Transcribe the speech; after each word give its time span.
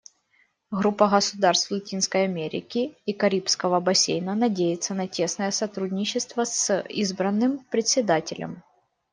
Группа 0.71 1.07
государств 1.07 1.69
Латинской 1.69 2.23
Америки 2.23 2.97
и 3.05 3.13
Карибского 3.13 3.79
бассейна 3.79 4.33
надеется 4.33 4.95
на 4.95 5.07
тесное 5.07 5.51
сотрудничество 5.51 6.43
с 6.43 6.81
избранным 6.89 7.63
Председателем. 7.69 8.63